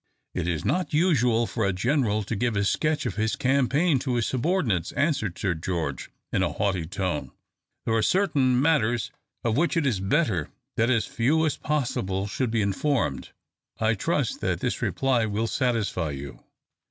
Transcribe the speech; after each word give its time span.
"It 0.33 0.47
is 0.47 0.65
not 0.65 0.95
usual 0.95 1.45
for 1.45 1.63
a 1.63 1.71
general 1.71 2.23
to 2.23 2.35
give 2.35 2.55
a 2.55 2.65
sketch 2.65 3.05
of 3.05 3.17
his 3.17 3.35
campaign 3.35 3.99
to 3.99 4.15
his 4.15 4.25
subordinates," 4.25 4.91
answered 4.93 5.37
Sir 5.37 5.53
George, 5.53 6.09
in 6.33 6.41
a 6.41 6.51
haughty 6.53 6.87
tone. 6.87 7.29
"There 7.85 7.93
are 7.93 8.01
certain 8.01 8.59
matters 8.59 9.11
of 9.43 9.57
which 9.57 9.77
it 9.77 9.85
is 9.85 9.99
better 9.99 10.49
that 10.75 10.89
as 10.89 11.05
few 11.05 11.45
as 11.45 11.55
possible 11.55 12.25
should 12.25 12.49
be 12.49 12.63
informed. 12.63 13.29
I 13.79 13.93
trust 13.93 14.41
that 14.41 14.59
this 14.59 14.81
reply 14.81 15.27
will 15.27 15.45
satisfy 15.45 16.09
you." 16.09 16.39